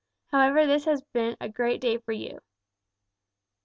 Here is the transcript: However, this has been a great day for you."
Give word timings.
However, 0.31 0.65
this 0.65 0.85
has 0.85 1.03
been 1.13 1.37
a 1.39 1.47
great 1.47 1.79
day 1.79 1.99
for 1.99 2.11
you." 2.11 2.39